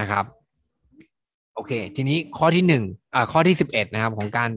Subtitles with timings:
[0.00, 0.24] นะครับ
[1.54, 2.82] โอเค ทีนี้ข้อที่หนึ่ง
[3.14, 4.50] อ่าข้อที่สิบเอ็ดนะครับของการ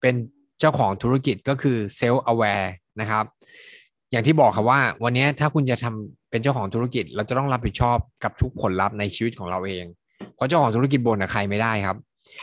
[0.00, 0.14] เป็น
[0.60, 2.68] เจ้าของธุรกิจก็คือ self aware
[3.00, 3.24] นะครับ
[4.10, 9.84] อย่างที่บอกครับว่า วันนี้ถ้าคุณจะทำเป็นเจ้าของธุรกิจ เราจะต้องรับผิดชอบกับทุกผลลัพธ์ในชีวิตของเราเอง
[10.34, 11.96] เพราะเจ้าของธุรกิจบ่นกับใครไม่ได้ครับ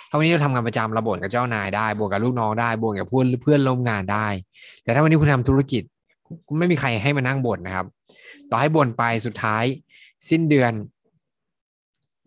[0.09, 4.27] ถ้าวันนี้เราทำงานประจำเราบ่นกับเจ้านายได้บ่นกับลูกน้องได้บ่นกับเพื่อนเพื่อนร่วมงานได้
[4.83, 5.83] แต่ถ้าวันนี้คุณทำธุรกิจ
[6.59, 7.85] ไม่มีใครให้มานั่งบ่นนะครับ
[8.49, 9.63] ต่อให้บ่นไปสุดท้าย
[10.29, 10.71] สิ้นเดือน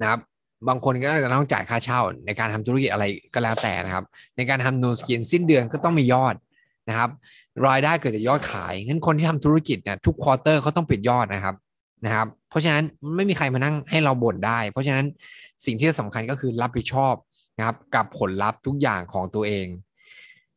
[0.01, 0.21] นะครับ
[0.69, 4.05] บางคนก็จะต้องจ่ายค่าเช่า ในการทำธุรกิจอะไรก็แล้วแต่นะครับ
[4.37, 6.35] ในการทำ Nu Skin สิ้นเดือนก็ต้องมียอด
[6.89, 7.11] นะครับ
[7.67, 11.55] รายได้เกิดจากยอดขายงั้นคนที่ทำธุรกิจเนี่ยทุก quarter เขาต้องปิดยอดนะครับ
[12.05, 12.85] นะครับ เพราะฉะนั้น
[13.17, 15.07] ไม่มีใครมานั่งให้เราบ่นได้ เพราะฉะนั้น
[15.65, 17.15] สิ่งที่สำคัญก็คือรับผิดชอบ
[17.59, 19.67] นะครับ กับผลลัพธ์ทุกอย่างของตัวเอง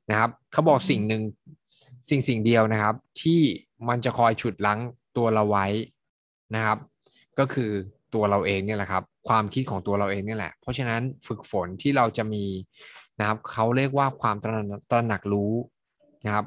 [0.09, 1.21] นะครับเขาบอกสิ่งหนึ่ง
[2.09, 3.41] สิ่งสิ่งเดียวนะครับ ที่
[3.87, 4.79] มันจะคอยฉุดลั้ง
[5.17, 5.65] ตัวเราไว้
[6.55, 6.77] นะครับ
[7.39, 7.71] ก็คือ
[8.13, 12.45] ตัวเราเองเนี่ยแหละครับ ความคิดของตัวเราเองนี่แหละ เพราะฉะนั้นฝึกฝนที่เราจะมี
[13.19, 14.53] นะครับเขาเรียกว่าความตระ
[14.91, 15.53] ตระหนักรู้
[16.25, 16.45] นะครับ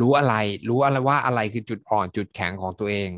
[0.00, 0.34] รู้อะไร
[0.68, 3.10] รู้อะไรว่าอะไรคือจุดอ่อนจุดแข็งของตัวเอง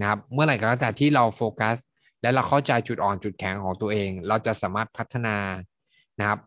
[0.00, 1.76] นะครับ เมื่อไหร่ก็แล้วแต่ที่เราโฟกัส
[2.22, 5.36] และเราเข้าใจจุดอ่อนจุดแข็งของตัวเอง เราจะสามารถพัฒนา
[6.18, 6.38] นะครับ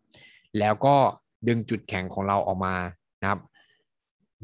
[0.59, 0.95] แล้วก็
[1.47, 2.75] ดึงจุดแข็งของเราออกมา
[3.21, 3.39] นะครับ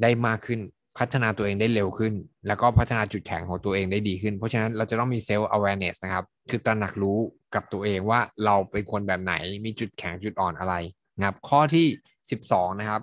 [0.02, 0.60] ได้มากขึ้น
[0.98, 2.14] พัฒนาตัวเองได้เร็วขึ้น
[2.48, 7.19] แล้วก็พัฒนาจุดแข็งของตัวเองได้ดีขึ้น เพราะฉะนั้นเราจะต้องมี self awareness นะครับ คือตระหนักรู้
[7.55, 9.33] กับตัวเองว่าเราเป็นคนแบบไหน
[9.66, 10.75] มีจุดแข็งจุดอ่อนอะไร
[11.17, 11.86] นะครับ ข้อที่
[12.31, 13.02] 12 นะครับ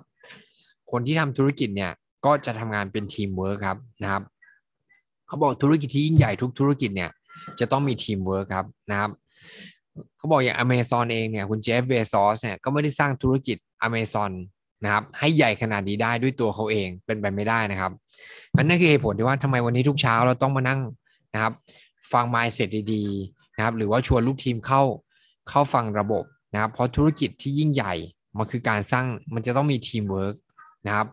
[0.91, 1.91] คนที่ทำธุรกิจเนี่ย
[2.25, 4.23] ก็จะทำงานเป็นทีมเวิร์คครับนะครับ
[5.27, 7.11] เขาบอกธุรกิจที่ยิ่งใหญ่ทุกธุรกิจเนี่ย
[7.59, 9.11] จะต้องมีทีมเวิร์คครับนะครับ
[10.17, 14.31] เขาบอกอย่าง Amazon เองเนี่ยคุณเจฟเบซอสเนี่ยก็ไม่ได้สร้างธุรกิจ Amazon
[14.83, 17.91] นะครับให้ใหญ่ขนาดนี้ได้ด้วยตัวเขาเองเป็นไปไม่ได้นะครับ
[18.57, 20.79] อันนั้นคือเหตุผลที่ว่าทำไมวันนี้ทุกเช้าเราต้องมานั่ง
[21.33, 21.53] นะครับ
[22.13, 24.83] ฟังไมล์เสร็จดีๆนะครับหรือว่าชวนลูกทีมเข้า
[25.49, 27.93] เข้าฟังระบบนะครับเพราะธุรกิจที่ยิ่งใหญ่
[28.37, 30.35] มันคือการสร้างมันจะต้องมีทีมเวิร์ก
[30.87, 31.07] นะครับ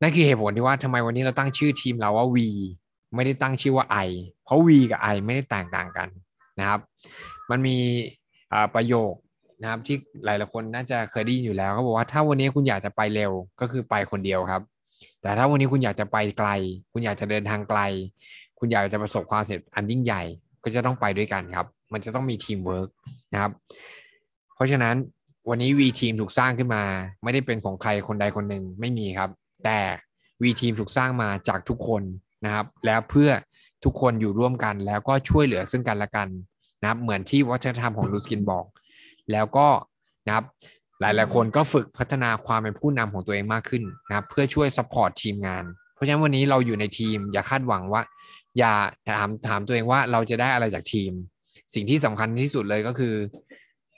[0.00, 2.36] นั่นคือเหตุผลที่ว่าทำไมวันนี้เราตั้งชื่อทีมเราว่า V
[3.14, 4.08] ไม่ได้ตั้งชื่อว่า I
[4.44, 6.08] เพราะ V กับ I ไม่ได้แตกต่างกัน
[6.58, 6.80] นะครับ
[7.50, 7.76] มันมี
[8.74, 9.12] ประโยค
[9.62, 14.62] นะครับที่หลายๆคนน่าจะเคยได้ยินอยู่แล้วเขาบอกว่าถ้าวันนี้คุณอยากจะไปเร็วก็คือไปคนเดียวครับ
[15.22, 16.48] แต่ถ้าวันนี้คุณอยากจะไปไกล
[16.92, 17.80] คุณอยากจะเดินทางไกล
[18.64, 20.22] คุณอยากจะประสบความสำเร็จอันยิ่งใหญ่
[20.62, 22.88] ก็จะต้องไปด้วยกันครับ มันจะต้องมีทีมเวิร์ก
[23.32, 23.52] นะครับ
[24.54, 24.94] เพราะฉะนั้น
[25.48, 26.84] วันนี้ V ทีมถูกสร้างขึ้นมา
[27.22, 29.30] ไม่ได้เป็นของใครคนใดคนหนึ่งไม่มีครับ
[29.64, 29.78] แต่
[30.42, 32.02] V ทีมถูกสร้างมาจากทุกคน
[32.44, 33.30] นะครับ แล้วเพื่อ
[33.84, 36.28] ทุกคนอยู่ร่วมกันแล้วก็ช่วยเหลือซึ่งกันและกัน
[36.82, 38.66] นะครับ เหมือนที่วัฒนธรรมของนูสกินบอก
[39.32, 39.68] แล้วก็
[40.26, 40.44] นะครับ
[41.00, 45.64] หลายๆคนก็ฝึกพัฒนาความเป็นผู้นำของตัวเองมากขึ้นนะครับ เพื่อช่วย support ทีมงาน
[45.94, 48.02] เพราะฉะนั้นวันนี้เราอยู่ในทีมอย่าคาดหวังว่า
[48.58, 48.74] อย่า
[49.08, 51.12] ถามถามตัวเองว่าเราจะได้อะไรจากทีม
[51.74, 53.14] สิ่งที่สำคัญที่สุดเลยก็คือ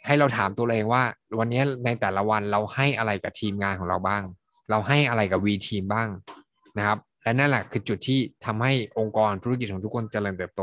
[0.06, 1.02] ให้เราถามตัวเองว่า
[1.38, 4.22] วันนี้ในแต่ละวันเราให้อะไรกับทีมงานของเราบ้าง
[4.70, 6.08] เราให้อะไรกับวีทีมบ้าง
[6.78, 10.62] นะครับ และนั่นแหละคือจุดที่ทำให้องค์กรธุรกิจของทุกคนเจริญเติบโต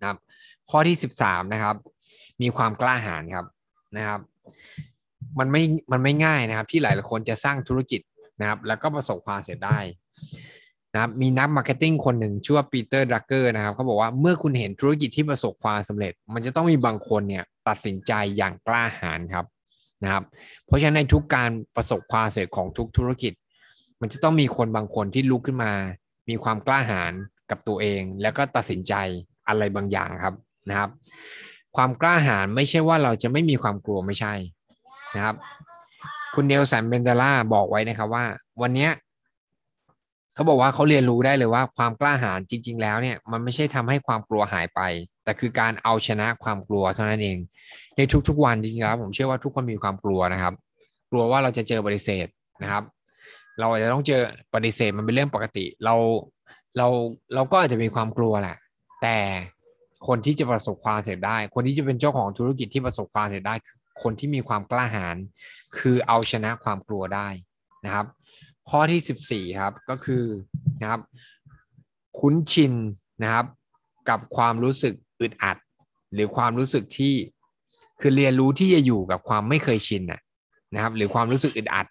[0.00, 0.18] นะครับ
[0.70, 1.76] ข้อที่สิบสามนะครับ
[2.42, 3.46] มีความกล้าหาญครับ
[3.96, 4.20] นะครับ
[5.38, 5.62] มันไม่
[5.92, 8.00] มันไม่ง่ายนะครับ ที่หลายคนจะสร้างธุรกิจ
[8.40, 9.78] นะครับ แล้วก็ประสบความสำเร็จได้
[10.92, 19.46] นะครับมีนัก marketing คนหนึ่งชื่อว่าปีเตอร์ดรักเกอร์นะครับเขาบอกว่าเมื่อคุณเห็นธุรกิจที่ประสบความสำเร็จ มันจะต้องมีบางคนเนี่ยตัดสินใจอย่างกล้าหาญครับ
[20.04, 20.22] นะครับ
[20.66, 23.32] เพราะฉะนั้นในทุกการประสบความสำเร็จของทุกธุรกิจ
[24.00, 25.72] มันจะต้องมีคนบางคนที่ลุกขึ้นมา
[26.28, 27.12] มีความกล้าหาญ
[27.50, 28.94] กับตัวเอง แล้วก็ตัดสินใจ
[29.48, 30.34] อะไรบางอย่างครับ
[30.68, 30.90] นะครับ
[31.76, 34.34] ความกล้าหาญไม่ใช่ว่าเราจะไม่มีความกลัวไม่ใช่
[35.14, 35.36] นะครับ
[36.34, 38.24] คุณเนลสันเบนเดล่าบอกไว้นะครับว่า
[38.62, 38.88] วันนี้
[40.34, 44.80] เขาบอกว่าเขาเรียนรู้ได้เลยว่าความกล้าหาญจริง ๆ แล้วเนี่ยมันไม่ใช่ทำให้ความกลัวหายไป
[45.24, 47.38] แต่คือการเอาชนะความกลัวเท่านั้นเอง
[47.96, 50.54] ในทุกๆวันจริงๆแล้วผมเชื่อว่าทุกคนมีความกลัวนะครับ
[51.10, 52.26] กลัวว่าเราจะเจอปฏิเสธ
[52.62, 52.84] นะครับ
[53.58, 54.20] เราอาจจะต้องเจอ
[54.54, 55.94] ปฏิเสธมันเป็นเรื่องปกติ เรา
[56.76, 56.88] เรา
[57.34, 58.56] เราก็อาจจะมีความกลัวแหละ
[59.02, 59.18] แต่
[60.06, 65.16] คนที่จะประสบความสำเร็จได้ คนที่จะเป็นเจ้าของธุรกิจที่ประสบความสำเร็จได้คือคนที่มีความกล้าหาญ
[65.78, 67.28] คือเอาชนะความกลัวได้
[67.84, 68.06] นะครับ
[68.70, 70.24] ข้อที่ 14 ครับก็คือ
[70.80, 71.00] นะครับ
[72.18, 72.72] คุ้นชิน
[73.22, 73.46] นะครับ
[74.08, 75.56] กับความรู้สึกอึดอัด
[76.14, 77.14] หรือความรู้สึกที่
[78.00, 80.02] คือเรียนรู้ที่จะอยู่กับความไม่เคยชิน
[80.74, 81.86] นะครับ หรือความรู้สึกอึดอัด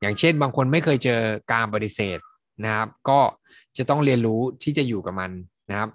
[0.00, 1.20] อย่างเช่น บางคนไม่เคยเจอ
[1.52, 2.18] การปฏิเสธ
[2.64, 3.20] นะครับ ก็
[3.76, 5.30] จะต้องเรียนรู้ที่จะอยู่กับมัน
[5.70, 5.90] นะครับ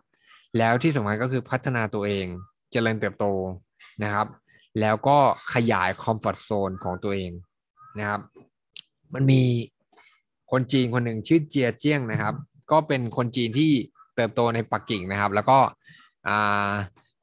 [0.58, 3.26] แล้วที่สำคัญก็คือพัฒนาตัวเองจเจริญเติบโต
[4.04, 4.28] นะครับ
[4.80, 5.18] แล้วก็
[5.54, 7.32] ขยายคอมฟอร์ทโซนของตัวเอง
[8.00, 8.22] นะครับ
[9.14, 9.42] มันมี
[10.52, 12.34] คนจีนคนหนึ่งชื่อเจียเจียงนะครับ
[12.72, 13.72] ก็เป็นคนจีนที่
[14.16, 15.58] เติบโตในปักกิ่งนะครับ แล้วก็
[16.28, 16.30] อ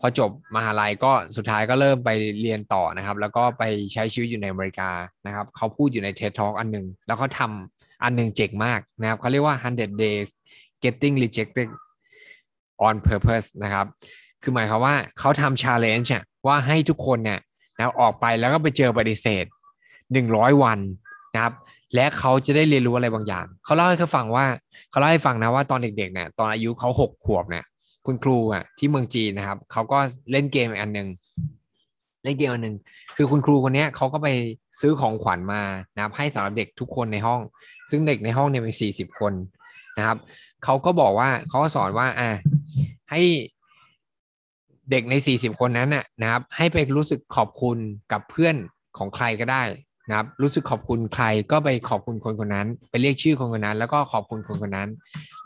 [0.00, 3.62] พอจบมหาลัยก็สุดท้ายก็เริ่มไปเรียนต่อนะครับ แล้วก็ไป
[3.93, 4.90] ใช้ชีวิตอยู่ในอเมริกา
[5.26, 10.28] นะครับเขาพูดอยู่ใน TED Talk อันหนึ่งแล้วเขาทำอันหนึ่งเจ๋งมากนะครับเขาเรียกว่า 100 days
[10.84, 11.69] getting rejected
[12.87, 13.87] on purpose นะครับ
[14.43, 16.08] คือหมายความว่าเขาทำ challenge
[16.46, 17.40] ว่าให้ทุกคนเนี่ย
[17.76, 19.44] นะออกไปแล้วก็ไปเจอปฏิเสธ
[20.02, 20.78] 100 วัน
[21.34, 21.55] นะครับ
[21.94, 24.47] และเขาจะได้เรียนรู้อะไรบางอย่าง เขาเล่าให้เขาฟังว่า
[24.91, 27.65] เขาเล่าให้ฟังนะว่าตอนเด็กๆเนี่ยตอนอายุเขาหกขวบเนี่ย
[28.06, 29.99] คุณครูอะที่เมืองจีนนะครับเขาก็
[30.33, 31.09] เล่นเกมอันหนึ่ง
[32.25, 32.77] เล่นเกมอันหนึ่ง
[33.17, 34.29] คือคุณครูคนนี้เขาก็ไป
[34.81, 35.62] ซื้อของขวัญมา
[35.94, 37.41] นะครับให้สำหรับเด็กทุกคนในห้อง
[37.91, 39.33] ซึ่งเด็กในห้องเนี่ยมีสี่สิบคน
[39.99, 40.19] นะครับ
[40.65, 42.31] เขาก็บอกว่าเขาก็สอนว่าอ่า
[43.11, 43.21] ให้
[44.91, 47.79] เด็กในสี่สิบคนนั้นน่ะนะครับ ให้ไปรู้สึกขอบคุณ
[48.12, 48.56] กับเพื่อน
[48.99, 49.62] ของใครก็ได้
[50.08, 54.88] นะครับรู้สึกขอบคุณใครก็ไปขอบคุณคนคนนั้น ไปเรียกชื่อคนคนนั้น แล้วก็ขอบคุณคนคนนั้น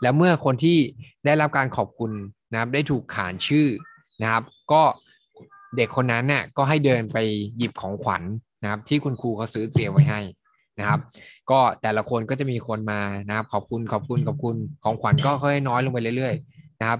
[0.01, 0.77] แล้วเมื่อคนที่
[1.25, 2.11] ได้รับการขอบคุณ
[2.51, 3.67] นะครับ ได้ถูกขานชื่อ
[4.21, 4.81] นะครับ ก็
[5.77, 7.17] เด็กคนนั้นเนี่ยก็ให้เดินไป
[7.57, 8.23] หยิบของขวัญ
[8.63, 10.19] นะครับ ที่คุณครูเขาซื้อเตรียมไว้ให้
[10.79, 10.99] นะครับ
[11.51, 16.99] ก็แต่ละคนก็จะมีคนมานะครับ ขอบคุณขอบคุณขอบคุณของขวัญก็ค่อยน้อยลงไปเรื่อยๆ นะครับ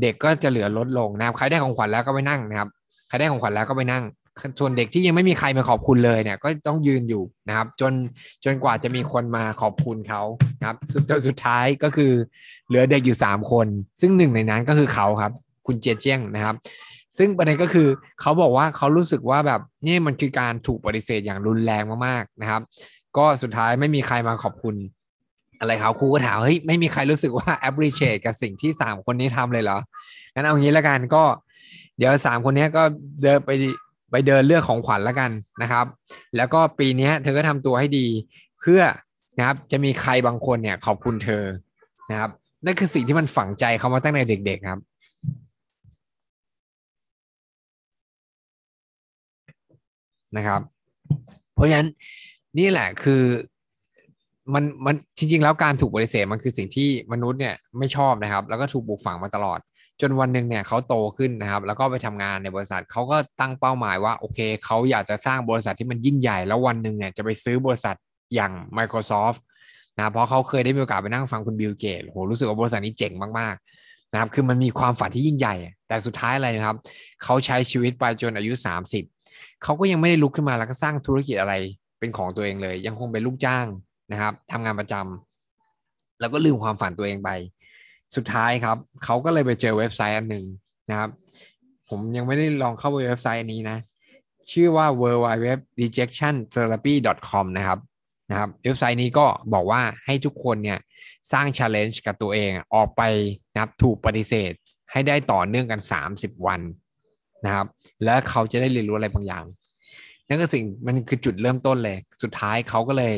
[0.00, 2.68] เด็กก็จะเหลือลดลงนะครับใครได้ของขวัญแล้วก็ไปนั่งนะครับ
[3.08, 4.04] ใครได้ของขวัญแล้วก็ไปนั่ง
[4.58, 7.92] ส่วนเด็กที่ยังไม่มีใครมาขอบคุณเลยเนี่ย ก็ต้องยืนอยู่นะครับ จน
[8.44, 10.22] จนกว่าจะมีคนมาขอบคุณเขา
[10.66, 12.12] ครับสุดจนสุดท้ายก็คือ
[12.68, 13.66] เหลือเด็กอยู่สามคน
[14.00, 15.32] ซึ่งหนึ่งในนั้นก็คือเขาครับ
[15.66, 16.56] คุณเจเจียงนะครับ
[17.18, 17.88] ซึ่งประเด็นก็คือ
[18.20, 22.62] เขาบอกว่าเขารู้สึกว่าแบบนี่มันคือการถูกปฏิเสธอย่างรุนแรงมากๆนะครับ
[23.16, 24.76] ก็สุดท้ายไม่มีใครมาขอบคุณ
[25.60, 29.78] อะไรเขาครูก็ถามเฮ้ยไม่มีใครรู้สึกว่า appreciate กับสิ่งที่สามคนนี้ทำเลยเหรอ
[30.34, 31.24] งั้นเอางี้ล้วกันก็
[31.98, 32.82] เดี๋ยวสามคนนี้ก็
[33.22, 33.50] เดินไป
[34.10, 35.30] ไปเดินเลือกของขวัญแล้วกัน
[35.62, 35.86] นะครับ
[36.36, 38.06] แล้วก็ปีนี้เธอก็ทำตัวให้ดี
[38.60, 38.82] เพื่อ
[39.38, 41.44] นะครับจะมีใครบางคนเนี่ย ขอบคุณเธอ
[42.10, 42.30] นะครับ
[42.64, 44.80] นั่นคือสิ่งที่มันฝังใจเขามาตั้งแต่เด็ก ๆ ครับ
[50.36, 50.60] นะครับ
[51.54, 51.88] เพราะฉะนั้น
[52.58, 53.22] นี่แหละคือ
[54.54, 59.58] มันมันจริง ๆ แล้วการถูกปฏิเสธมันคือสิ่งที่มนุษย์เนี่ยไม่ชอบนะครับ แล้วก็ถูกปลูกฝังมาตลอด
[60.00, 67.96] จนวันหนึ่งเนี่ยเขาโตขึ้นนะครับ แล้วก็ไปทำงานในบริษัทเขาก็ตั้งเป้าหมายว่าโอเคเขาอยากจะสร้างบริษัทที่มันยิ่งใหญ่ แล้ววันหนึ่งเนี่ยจะไปซื้อบริษัท
[68.34, 69.38] อย่าง Microsoft
[69.96, 75.54] นะเพราะเขาเคยได้มีโอกาสไปนั่งฟังคุณบิลเกตโหรู้สึกว่าบริษัทนี้เจ๋งมากๆนะครับคือมันมีความฝันที่ยิ่งใหญ่
[75.88, 76.76] แต่สุดท้ายอะไรนะครับ
[77.24, 78.52] เขาใช้ชีวิตไปจนอายุ
[79.08, 81.54] 30เขาก็ยังไม่ได้ลุกขึ้นมาแล้วก็สร้างธุรกิจอะไร
[81.98, 83.66] เป็นของตัวเองเลย ยังคงเป็นลูกจ้าง
[84.12, 87.30] นะครับทำงานประจำแล้วก็ลืมความฝันตัวเองไป
[88.16, 90.44] สุดท้ายครับ เขาก็เลยไปเจอเว็บไซต์อันหนึ่ง
[90.90, 91.10] นะครับ
[91.88, 93.78] ผมยังไม่ได้ลองเข้าไปเว็บไซต์อันนี้นะ
[94.52, 95.46] ชื่อว่า w w w
[95.80, 96.86] r e j e c t i o n t h e r a p
[96.92, 96.94] y
[97.28, 97.78] c o m นะครับ
[98.30, 100.78] นะครับเว็บไซต์นี้ก็บอกว่าให้ทุกคนเนี่ย
[101.32, 103.02] สร้าง challenge กับตัวเองออกไป
[103.52, 104.52] นะครับถูกปฏิเสธ
[104.92, 105.80] ให้ได้ต่อเนื่องกัน
[106.12, 106.60] 30 วัน
[107.44, 107.66] นะครับ
[108.04, 109.44] แล้วเขาจะได้เรียนรู้อะไรบางอย่าง
[110.28, 113.14] นั่นก็สิ่งมันคือจุดเริ่มต้นเลย สุดท้ายเขาก็เลย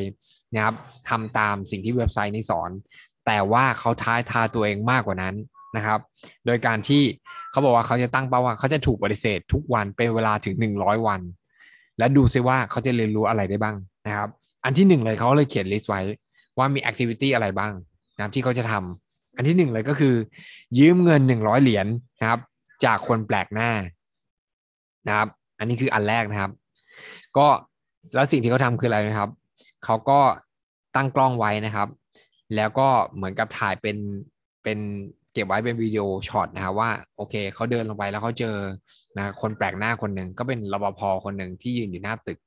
[0.55, 0.75] นะครับ
[1.09, 2.71] ทำตามสิ่งที่เว็บไซต์นี้สอน
[3.33, 5.35] แต่ว่าเขาท้ายทาตัวเองมากกว่านั้น
[5.77, 6.01] นะครับ
[6.47, 7.03] โดยการที่
[7.51, 11.21] เขาบอกว่าเขาจะตั้งเป้าว่าเขาจะถูกปฏิเสธทุกวันเป็นเวลาถึง 100 วัน
[11.99, 14.29] และดูซิว่าเขาจะเรียนรู้อะไรได้บ้างนะครับ
[14.65, 16.01] อันที่หนึ่งเลยเขาเลยเขียน list ไว้
[16.59, 17.73] ว่ามี activity อะไรบ้าง
[18.17, 20.15] นะครับที่เขาจะทำอันที่หนึ่งเลยก็คือ
[20.79, 21.87] ยืมเงิน 100 เหรียญ
[22.21, 22.41] นะครับ
[22.85, 23.71] จากคนแปลกหน้า
[25.07, 25.29] นะครับ
[25.59, 26.51] อันนี้คืออันแรกนะครับ
[27.37, 27.47] ก็
[28.15, 29.31] แล้วสิ่งที่เขาทำคืออะไรนะครับ
[29.85, 30.21] เขาก็
[30.97, 31.89] ตั้งกล้องไว้นะครับ
[32.57, 33.97] แล้วก็เหมือนกับถ่ายเป็น
[34.65, 34.79] เป็น
[35.33, 38.57] เก็บไว้เป็นวิดีโอช็อตนะครับว่าโอเคเขาเดินลงไปแล้วเขาเจอ
[39.17, 42.39] นะคนแปลกหน้าคนหนึ่งก็เป็นรปภคนหนึ่งที่ยืนอยู่หน้าตึก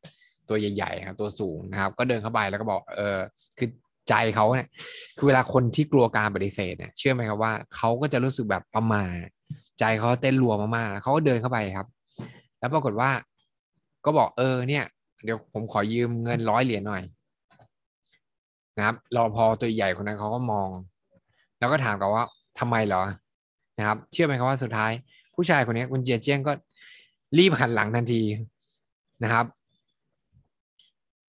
[0.50, 3.18] ตัวใหญ่ๆครับตัวสูงนะครับ ก็เดินเข้าไปแล้วก็บอกเออ
[3.58, 3.70] คือ
[4.10, 4.68] ใจเขาเนี่ย
[5.18, 9.06] คือเวลาคนที่กลัวการปฏิเสธเนี่ยเชื่อไหมครับว่าเขาก็จะรู้สึกแบบประมา
[9.80, 11.88] ใจเขาเต้นรัวมากๆเขาก็เดินเข้าไปครับ
[12.60, 13.10] แล้วปรากฏว่า
[14.06, 14.84] ก็บอกเออเนี่ย
[15.24, 17.04] เดี๋ยวผมขอยืมเงินร้อยเหรียญหน่อย
[18.78, 20.70] นะครับรอพอตัวใหญ่คนนั้นเขาก็มอง
[21.60, 22.24] แล้วก็ถามกันว่า
[22.60, 23.04] ทำไมเหรอ
[23.80, 24.92] นะครับ เชื่อไหมครับว่าสุดท้าย
[25.36, 26.54] ผู้ชายคนนี้คุณเจียเจี้ยงก็
[27.38, 28.22] รีบหันหลังทันที
[29.24, 29.46] นะครับ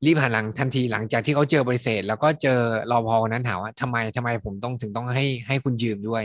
[0.04, 2.58] รีบหันหลังทันทีหลังจากที่เขาเจอบริเศษแล้วก็เจอ
[2.90, 6.24] รอพอคนนั้นถามว่าทำไมทำไมผมต้องถึงต้องให้ให้คุณยืมด้วย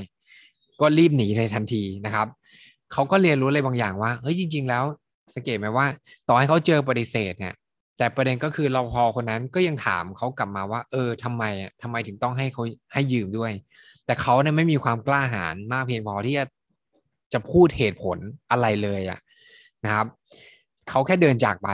[0.81, 2.27] ก็รีบหนีเลยทันทีนะครับ
[2.93, 4.83] เขาก็เรียนรู้อะไรบางอย่างว่าเฮ้ยจริง ๆ แล้ว
[5.35, 5.85] สังเกตไหมว่า
[6.29, 7.53] ต่อให้เขาเจอปฏิเสธเนี่ย
[7.99, 12.63] แต่ประเด็นก็คือรปภคนนั้นก็ยังถามเขากลับมาว่า เออทำไมอะทำไมถึงต้องให้เขา
[12.93, 13.51] ให้ยืมด้วย
[14.05, 16.45] แต่เขาเนี่ยไม่มีความกล้าหาญมากเพียงพอที่จะ
[17.33, 18.17] จะพูดเหตุผล
[18.51, 19.19] อะไรเลยอะ
[19.85, 20.07] นะครับ
[20.89, 21.69] เขาแค่เดินจากไป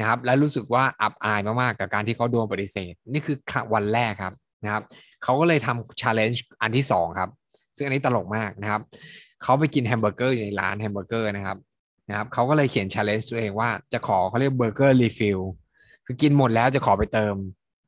[0.00, 3.36] นะครับ และรู้สึกว่าอับอายมากๆกับการที่เขาโดนปฏิเสธ นี่คือ
[3.74, 4.82] วันแรกครับนะครับ
[5.22, 7.30] เขาก็เลยทำ challenge อันที่สองครับ
[7.76, 8.80] ซึ่งอันนี้ตลกมากนะครับ
[9.42, 11.58] เขาไปกินแฮมเบอร์เกอร์อยู่ในร้านแฮมเบอร์เกอร์นะครับ
[12.08, 15.38] นะครับเขาก็เลยเขียน challenge ตัวเองว่าจะขอเขาเรียกเบอร์เกอร์ refill
[16.06, 17.36] คือกินหมดแล้วจะขอไปเติม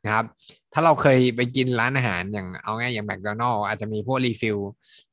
[0.04, 0.24] นะครับ
[0.72, 4.58] ถ้าเราเคยไปกินร้านอาหารอย่างเอาง่ายอย่างแมคโดนัลล์อาจจะมีพวก refill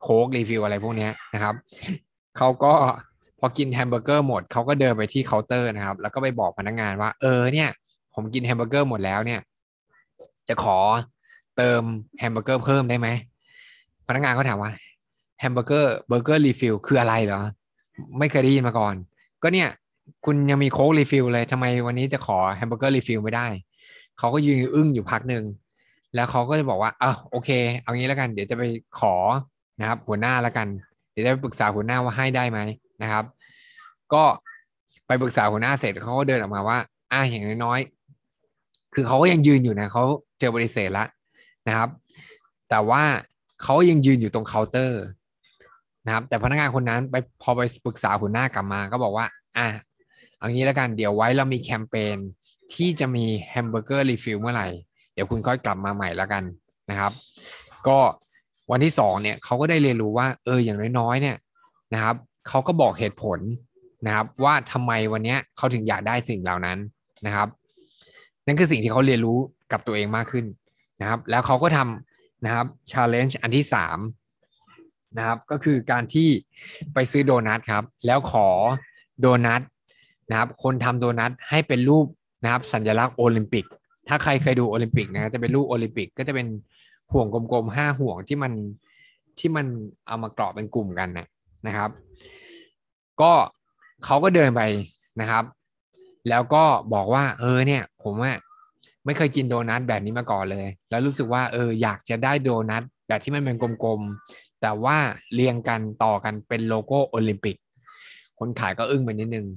[0.01, 1.55] โค้ก refill อะไรพวกนี้นะครับ
[2.37, 2.73] เขาก็
[3.39, 7.69] พอกินแฮมเบอร์เกอร์หมดเขาก็เดินไปที่เคาน์เตอร์นะครับ แล้วก็ไปบอกพนักงานว่า เออเนี่ย
[8.15, 9.41] ผมกินแฮมเบอร์เกอร์หมดแล้วเนี่ย
[10.49, 10.77] จะขอ
[11.57, 11.81] เติม
[12.19, 13.07] แฮมเบอร์เกอร์เพิ่มได้ไหม
[14.07, 14.71] พนักงานเขาถามว่า
[15.39, 17.41] แฮมเบอร์เกอร์เบอร์เกอร์ refill คืออะไรเหรอ
[18.19, 18.95] ไม่เคยได้ยินมาก่อน
[19.43, 19.69] ก็เนี่ย
[20.25, 23.47] คุณยังมีโค้ก refill เลยทำไมวันนี้จะขอแฮมเบอร์เกอร์ refill ไม่ได้
[24.17, 25.43] เขาก็ยืนอึ้งอยู่พักหนึ่ง
[26.15, 27.49] แล้วเขาก็จะบอกว่าอะโอเค
[27.81, 28.63] เอางี้แล้วกัน เดี๋ยวจะไป
[28.99, 29.15] ขอ
[29.79, 30.67] นะครับ หัวหน้าแล้วกัน
[31.11, 32.59] เดี๋ยวจะไปปรึกษาหัวหน้าว่าให้ได้ไหม
[33.01, 33.23] นะครับ
[34.13, 34.23] ก็
[35.07, 36.77] ไปปรึกษาหัวหน้าเสร็จเขาก็เดินออกมาว่า
[37.11, 40.03] อะอย่างน้อยๆคือเขาก็ยังยืนอยู่นะเขา
[40.39, 41.07] เจอปฏิเสธแล้ว
[41.67, 41.89] นะครับ
[42.69, 43.03] แต่ว่า
[43.63, 45.01] เขายังยืนอยู่ตรงเคาน์เตอร์
[46.05, 49.25] นะครับ แต่พนักงานคนนั้นไปพอไปปรึกษาหัวหน้ากลับมา ก็บอกว่า
[49.57, 49.67] อะ
[50.37, 52.17] เอางี้แล้วกันเดี๋ยวไว้เรามีแคมเปญ
[52.73, 54.67] ที่จะมีแฮมเบอร์เกอร์ refill เมื่อไหร่
[55.13, 56.43] เดี๋ยวคุณค่อยกลับมาใหม่แล้วกัน
[56.89, 57.11] นะครับ
[57.87, 57.97] ก็
[58.71, 61.37] วันที่สองเนี่ยเขาก็ได้เรียนรู้ว่า เอออย่างน้อยๆเนี่ย
[61.93, 62.15] นะครับ
[62.47, 63.39] เขาก็บอกเหตุผล
[64.05, 66.77] นะครับว่าทำไมวันนี้เขาถึงอยากได้สิ่งเหล่านั้น
[67.25, 67.47] นะครับ
[68.45, 69.37] นั่นคือสิ่งที่เขาเรียนรู้
[69.71, 70.45] กับตัวเองมากขึ้น
[71.01, 73.97] นะครับ แล้วเขาก็ทำนะครับ challenge อันที่สาม
[75.17, 76.29] นะครับ ก็คือการที่
[76.93, 78.47] ไปซื้อโดนัทครับ แล้วขอ
[79.19, 79.61] โดนัท
[80.29, 82.05] นะครับ คนทำโดนัทให้เป็นรูป
[82.43, 83.65] นะครับ สัญลักษณ์โอลิมปิก
[84.07, 86.47] ถ้าใครเคยดูโอลิมปิกนะจะเป็นรูปโอลิมปิก ก็จะเป็น
[87.11, 88.53] ห่วงกลมๆห้าห่วงที่มัน
[89.39, 89.65] ที่มัน
[90.07, 91.27] เอามากรอบเป็นกลุ่มกันนะ
[91.67, 91.89] นะครับ
[93.21, 93.31] ก็
[94.05, 94.61] เขาก็เดินไป
[95.21, 95.43] นะครับ
[96.29, 98.33] แล้วก็บอกว่า เออเนี่ย ผมว่า
[99.05, 104.97] ไม่เคยกินโดนัทแบบนี้มาก่อนเลย แล้วรู้สึกว่าเอออยากจะได้โดนัทแบบที่มันเป็นกลมๆ แต่ว่า
[105.33, 107.55] เรียงกันต่อกันเป็นโลโก้โอลิมปิก
[108.39, 109.47] คนขายก็อึ้งไปนิดนึง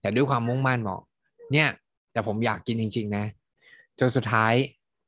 [0.00, 1.00] แต่ด้วยความมุ่งมั่นบอก
[1.52, 1.68] เนี่ย
[2.12, 3.24] แต่ผมอยากกินจริง ๆ นะ
[3.98, 4.54] จนสุดท้าย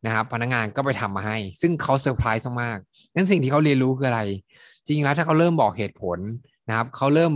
[0.06, 4.22] นะครับพนักงานก็ไปทำมาให้ ซึ่งเขาเซอร์ไพรส์มากๆนั่นสิ่งที่เขาเรียนรู้คืออะไร
[4.84, 6.18] จริงๆแล้วถ้าเขาเริ่มบอกเหตุผล
[6.68, 7.32] นะครับเขาเริ่ม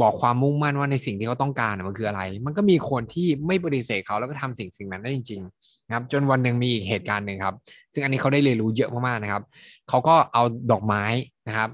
[0.00, 7.54] บอกความมุ่งมั่นว่าในสิ่งที่เขาต้องการมันคืออะไร มันก็มีคนที่ไม่ปฏิเสธเขาแล้วก็ทำสิ่งสิ่งนั้นได้จริงๆ นะครับจนวันหนึ่งมีอีกเหตุการณ์หนึ่งครับ
[7.92, 9.42] ซึ่งอันนี้เขาได้เรียนรู้เยอะมากๆนะครับ
[9.88, 11.04] เขาก็เอาดอกไม้
[11.48, 11.70] นะครับ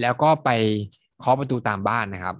[0.00, 0.50] แล้วก็ไป
[1.20, 2.36] เคาะประตูตามบ้านนะครับ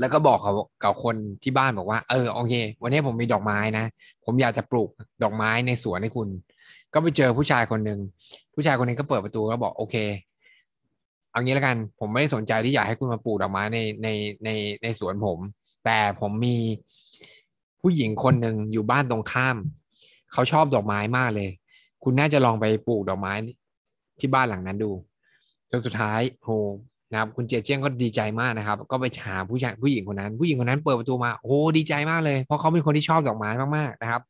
[0.00, 0.52] แล้วก็บอกเขา
[0.84, 3.84] กับคนที่บ้านบอกว่า เออโอเค วันนี้ผมมีดอกไม้นะ
[4.24, 4.88] ผมอยากจะปลูก
[5.22, 6.28] ดอกไม้ในสวนให้คุณ
[6.94, 7.98] ก็ไปเจอผู้ชายคนหนึ่ง
[8.54, 9.96] ผู้ชายคนนี้ก็เปิดประตูแล้วบอกโอเค
[11.30, 14.08] เอางี้แล้วกันผมไม่ได้สนใจที่อยากให้คุณมาปลูกดอกไม้ในใน
[14.44, 14.50] ใน
[14.82, 15.38] ในสวนผม
[15.84, 16.56] แต่ผมมี
[17.80, 19.56] ผู้หญิงคนหนึ่งอยู่บ้านตรงข้าม
[20.32, 21.50] เขาชอบดอกไม้มากเลย
[22.04, 23.32] คุณน่าจะลองไปปลูกดอกไม้
[24.20, 24.90] ที่บ้านหลังนั้นดู
[25.70, 26.50] จนสุดท้ายโห
[27.12, 34.20] นะครับคุณเจเจียงก็ดีใจมากนะครับ ก็ไปหาผู้ชายผู้หญิงคนนั้น ผู้หญิงคนนั้นเปิดประตูมาโอ้ดีใจมากเลย เพราะเขาเป็นคนที่ชอบดอกไม้มากๆนะครับ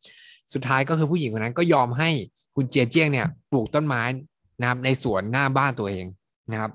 [0.55, 2.11] สุดท้ายก็คือผู้หญิงคนนั้นก็ยอมให้
[2.57, 4.03] คุณเจเจียงเนี่ยปลูกต้นไม้
[4.61, 6.07] นะครับในสวนหน้าบ้านตัวเอง
[6.53, 6.71] นะครับ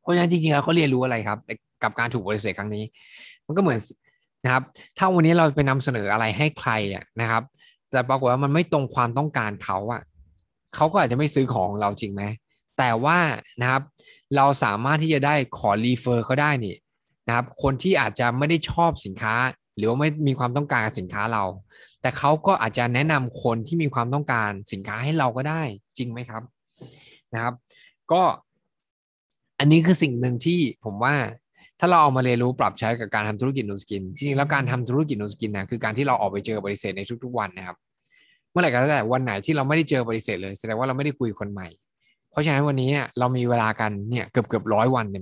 [0.00, 1.38] เพราะฉะนั้นจริงๆแล้วเขาเรียนรู้อะไรครับ
[1.82, 2.84] กับการถูกบริเสธครั้งนี้
[3.46, 3.78] มันก็เหมือน
[4.44, 4.62] นะครับ
[4.98, 7.42] ถ้าวันนี้เราไปนำเสนออะไรให้ใครอะนะครับ
[7.94, 10.02] แต่ปรากฏว่ามันไม่ตรงความต้องการเขาอะ
[10.74, 12.22] เขาก็อาจจะไม่ซื้อของเราจริงไหม
[12.78, 13.18] แต่ว่า
[13.60, 13.82] นะครับ
[14.36, 16.76] เราสามารถที่จะได้ขอรีเฟอร์เขาได้นี่
[17.28, 19.34] นะครับ คนที่อาจจะไม่ได้ชอบสินค้า
[19.76, 21.44] หรือว่าไม่มีความต้องการสินค้าเรา
[22.02, 25.62] แต่เขาก็อาจจะแนะนำคนที่มีความต้องการสินค้าให้เราก็ได้
[25.98, 26.42] จริงไหมครับ
[27.34, 27.54] นะครับ
[28.12, 28.22] ก็
[29.58, 31.14] อันนี้คือสิ่งหนึ่งที่ผมว่า
[31.80, 37.76] ถ้าเราเอามาเรียนรู้ปรับใช้กับการทำธุรกิจนูสกินจริงๆแล้วการทำธุรกิจนูสกินนะคือการที่เราออกไปเจอปฏิเสธในทุกๆวันนะครับ
[38.54, 41.68] เมื่อไหร่ก็แล้วแต่วันไหนที่เราไม่ได้เจอปฏิเสธเลยแสดงว่าเราไม่ได้คุยคนใหม่
[42.30, 45.16] เพราะฉะนั้นวันนี้เนี่ยเรามีเวลากันเนี่ยเกือบเกือบร้อยวันเน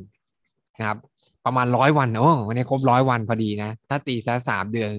[0.79, 0.99] นะครับ
[1.45, 4.91] ประมาณร้อยวันโอ้วันนี้ครบร้อยวันพอดีนะ ถ้าตีซะสามเดือน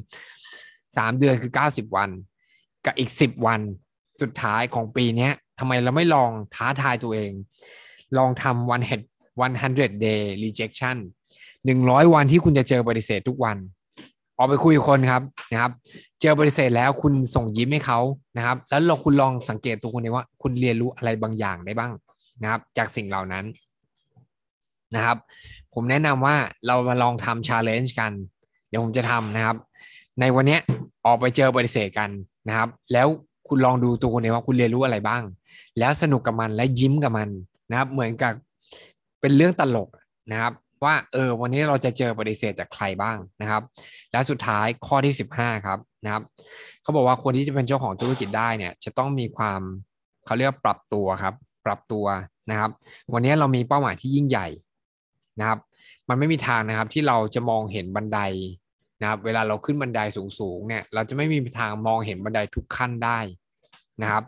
[0.98, 2.10] สามเดือนคือเก้าสิบวัน
[2.86, 3.60] กับอีกสิบวัน
[4.22, 7.32] สุดท้ายของปีนี้ทำไมเราไม่ลองท้าทายตัวเอง
[8.18, 9.02] ลองทำวันเห็ด
[9.42, 10.98] 100 day rejection
[11.56, 13.58] 100วันที่คุณจะเจอบริเสธทุกวัน
[14.38, 15.22] ออกไปคุยคนครับ
[15.52, 15.72] นะครับ
[16.26, 18.00] เจอบริเสธแล้วคุณส่งยิ้มให้เขา
[18.38, 21.92] นะครับ แล้วเราคุณลองสังเกตตัวคุณเองว่า คุณเรียนรู้อะไรบางอย่างได้บ้าง
[22.42, 23.46] นะครับ จากสิ่งเหล่านั้น
[24.96, 25.18] นะครับ
[25.74, 26.36] ผมแนะนำว่า
[26.68, 28.12] เรามาลองทำ challenge กัน
[28.70, 29.56] เดี๋ยวผมจะทำนะครับ
[30.20, 30.58] ในวันนี้
[31.06, 32.10] ออกไปเจอบริเสธกัน
[32.48, 33.08] นะครับ แล้ว
[33.48, 35.22] คุณลองดูตัวคุณเองว่าคุณเรียนรู้อะไรบ้าง
[35.80, 37.30] แล้วสนุกกับมันและยิ้มกับมัน
[37.70, 38.34] นะครับ เหมือนกับ
[39.22, 39.90] เป็นเรื่องตลก
[40.32, 40.54] นะครับ
[40.86, 43.62] ว่าเออวันนี้เราจะเจอปฏิเสธจากใครบ้างนะครับ
[44.12, 46.24] และสุดท้ายข้อที่ 15 ครับนะครับ
[46.82, 49.62] เขาบอกว่าคนที่จะเป็นเจ้าของธุรกิจได้เนี่ยจะต้องมีความ
[50.26, 51.34] เขาเรียกปรับตัวครับ
[51.66, 52.06] ปรับตัว
[52.52, 52.72] นะครับ
[53.14, 54.48] วันนี้เรามีเป้าหมายที่ยิ่งใหญ่
[55.40, 55.60] นะครับ
[56.10, 58.20] มันไม่มีทางนะครับที่เราจะมองเห็นบันได
[59.02, 60.02] นะครับ เวลาเราขึ้นบันได
[60.40, 63.20] สูงๆเนี่ยเราจะไม่มีทางมองเห็นบันไดทุกขั้นได้
[64.02, 64.24] นะครับ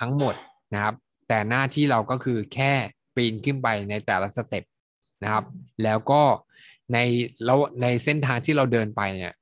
[0.00, 0.34] ทั้งหมด
[0.74, 0.94] นะครับ
[1.28, 2.72] แต่หน้าที่เราก็คือแค่
[3.14, 4.64] ปีนขึ้นไปในแต่ละสเต็ป
[5.22, 5.44] นะครับ
[5.84, 6.22] แล้วก็
[6.92, 6.98] ใน
[7.44, 9.34] แล้วในเส้นทางที่เราเดินไปเนี่ย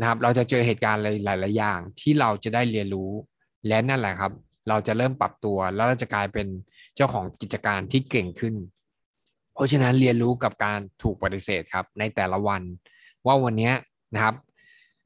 [0.00, 3.10] นะครับ เราจะเจอเหตุการณ์หลาย ๆ อย่างที่เราจะได้เรียนรู้
[3.68, 4.32] และนั่นแหละครับ
[4.68, 6.46] เราจะเริ่มปรับตัวแล้วเราจะกลายเป็น
[6.96, 8.54] เจ้าของกิจการที่เก่งขึ้น
[9.54, 12.62] เพราะฉะนั้นเรียนรู้กับการถูกปฏิเสธครับ ในแต่ละวัน
[13.26, 13.72] ว่าวันนี้
[14.14, 14.34] นะครับ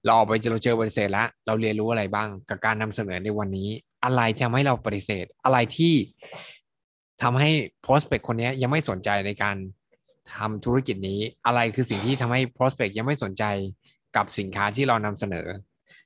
[0.04, 3.68] เราออกไปเจอเราเจอปฏิเสธแล้ว เราเรียนรู้อะไรบ้างกับการนำเสนอในวันนี้
[4.04, 5.94] อะไรทำให้เราปฏิเสธ อะไรที่
[7.22, 7.50] ทำให้
[7.84, 9.56] prospect คนนี้ยังไม่สนใจในการ
[10.34, 13.44] ทำธุรกิจนี้ อะไรคือสิ่งที่ทำให้ prospect ยังไม่สนใจ
[14.16, 15.46] กับสินค้าที่เรานำเสนอ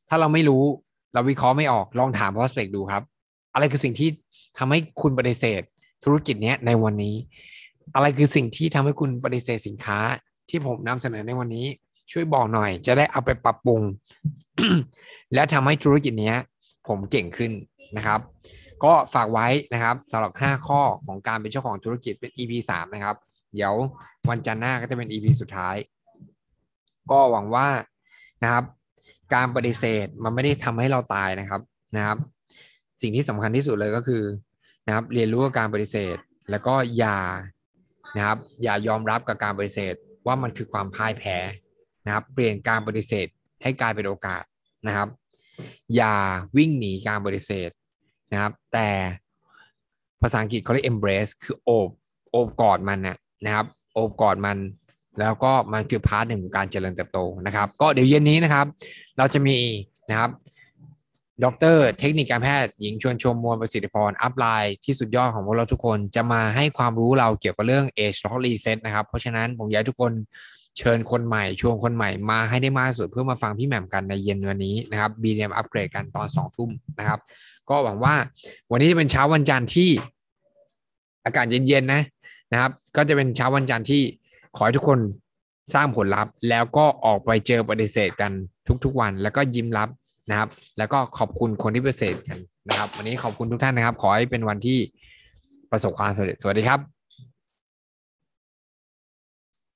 [0.09, 0.65] ถ้าเราไม่รู้
[1.13, 3.03] เราวิเคราะห์ไม่ออกลองถาม prospect ดูครับ
[3.55, 4.09] อะไรคือสิ่งที่
[4.59, 5.63] ทำให้คุณปฏิเสธ
[6.05, 7.15] ธุรกิจนี้ในวันนี้
[7.95, 9.99] อะไรคือสิ่งที่ทำให้คุณปฏิเสธสินค้า
[10.51, 11.67] ที่ผมนำเสนอในวันนี้
[12.13, 13.83] ช่วยบอกหน่อย จะได้เอาไปปรับปรุง
[15.35, 16.35] และทำให้ธุรกิจนี้
[16.89, 17.53] ผมเก่งขึ้น
[17.97, 18.21] นะครับ
[18.85, 23.17] ก็ฝากไว้นะครับสำหรับ 5 ข้อของการเป็นเจ้าของธุรกิจเป็น EP 3 นะครับ
[23.55, 23.75] เดี๋ยว
[24.29, 25.77] วันจันทร์หน้าก็จะเป็น EP สุดท้าย
[27.11, 27.69] ก็หวังว่า
[28.43, 28.65] นะครับ
[29.35, 31.61] การปฏิเสธมันไม่ได้ทำให้เราตายนะครับ
[31.97, 32.19] นะครับ
[33.03, 34.23] สิ่งที่สำคัญที่สุดเลยก็คือ
[34.87, 36.17] นะครับ เรียนรู้กับการปฏิเสธ
[36.51, 37.21] แล้วก็อย่า
[38.17, 39.95] นะครับ อย่ายอมรับกับการปฏิเสธ
[40.27, 41.37] ว่ามันคือความพ่ายแพ้
[42.07, 43.27] นะครับ เปลี่ยนการปฏิเสธ
[43.63, 44.43] ให้กลายเป็นโอกาส
[44.87, 45.09] นะครับ
[45.97, 46.15] อย่า
[46.57, 47.71] วิ่งหนีการปฏิเสธ
[48.33, 48.89] นะครับ แต่
[50.23, 51.89] ภาษาอังกฤษเขาเรียก embrace คือโอบ
[52.31, 54.59] โอบกอดมันนะนะครับ โอบกอดมัน
[55.21, 58.67] แล้วก็มันคือ part หนึ่งของการเจริญเติบโตนะครับ ก็เดี๋ยวเย็นนี้นะครับ
[59.19, 59.57] เราจะมี
[60.11, 60.31] นะครับ
[61.45, 70.13] ดรเทคนิคการแพทย์หญิงชวนชมมวลประสิทธิพร upline ที่สุดยอดของพวกเราทุกคนจะมาให้ความรู้เราเกี่ยวกับเรื่อง ageLOC Reset นะครับ เพราะฉะนั้นผมอยากให้ทุกคน
[70.79, 77.19] เชิญคนใหม่ชวนคนใหม่มาให้ได้มากที่สุดเพื่อมาฟังพี่แหม่มกันในเย็นวันนี้นะครับ BDM อัปเกรดกันตอนสองทุ่มนะครับ
[77.71, 78.15] ก็หวังว่า
[78.71, 79.91] วันนี้จะเป็นเช้าวันจันทร์ที่
[81.25, 82.03] อากาศเย็นๆนะ
[82.53, 84.03] นะครับ ก็จะเป็นเช้าวันจันทร์ที่
[84.57, 84.99] ขอให้ทุกคน
[85.75, 88.33] สร้างผลลัพธ์ แล้วก็ออกไปเจอปฏิเสธกัน
[88.85, 89.89] ทุกๆวัน แล้วก็ยิ้มรับ
[90.31, 94.79] นะครับ แล้วก็ขอบคุณคนที่ปฏิเสธกันนะครับ วันนี้ขอบคุณทุกท่านนะครับ ขอให้เป็นวันที่
[95.71, 97.02] ประสบความสำเร็จสวัสดีครับ